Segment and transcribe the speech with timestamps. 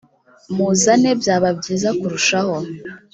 [0.55, 2.55] muzane byaba byiza kurushaho.